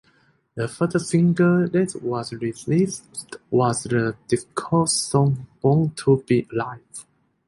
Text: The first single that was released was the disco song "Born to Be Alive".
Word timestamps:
The 0.55 0.67
first 0.67 0.99
single 1.09 1.67
that 1.67 2.01
was 2.01 2.33
released 2.33 3.05
was 3.51 3.83
the 3.83 4.17
disco 4.27 4.85
song 4.85 5.45
"Born 5.61 5.91
to 5.91 6.23
Be 6.25 6.47
Alive". 6.51 7.05